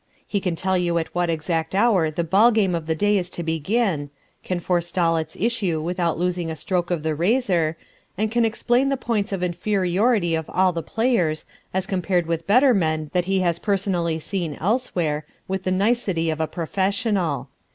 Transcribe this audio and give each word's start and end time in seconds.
He 0.25 0.39
can 0.39 0.55
tell 0.55 0.79
you 0.79 0.97
at 0.97 1.13
what 1.13 1.29
exact 1.29 1.75
hour 1.75 2.09
the 2.09 2.23
ball 2.23 2.49
game 2.49 2.73
of 2.73 2.87
the 2.87 2.95
day 2.95 3.19
is 3.19 3.29
to 3.29 3.43
begin, 3.43 4.09
can 4.43 4.59
foretell 4.59 5.15
its 5.15 5.37
issue 5.39 5.79
without 5.79 6.17
losing 6.17 6.49
a 6.49 6.55
stroke 6.55 6.89
of 6.89 7.03
the 7.03 7.13
razor, 7.13 7.77
and 8.17 8.31
can 8.31 8.43
explain 8.43 8.89
the 8.89 8.97
points 8.97 9.31
of 9.31 9.43
inferiority 9.43 10.33
of 10.33 10.49
all 10.49 10.73
the 10.73 10.81
players, 10.81 11.45
as 11.71 11.85
compared 11.85 12.25
with 12.25 12.47
better 12.47 12.73
men 12.73 13.11
that 13.13 13.25
he 13.25 13.41
has 13.41 13.59
personally 13.59 14.17
seen 14.17 14.55
elsewhere, 14.55 15.23
with 15.47 15.65
the 15.65 15.71
nicety 15.71 16.31
of 16.31 16.41
a 16.41 16.47
professional. 16.47 17.49